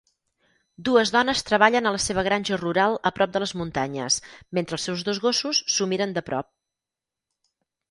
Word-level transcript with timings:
Dues 0.87 1.09
dones 1.15 1.43
treballen 1.49 1.89
a 1.89 1.91
la 1.95 1.99
seva 2.05 2.23
granja 2.29 2.57
rural 2.61 2.97
a 3.11 3.13
prop 3.19 3.37
de 3.37 3.43
les 3.45 3.55
muntanyes 3.61 4.19
mentre 4.61 4.79
els 4.81 4.89
seus 4.91 5.07
dos 5.11 5.23
gossos 5.29 5.63
s'ho 5.77 5.91
miren 5.95 6.19
de 6.19 6.27
prop. 6.33 6.53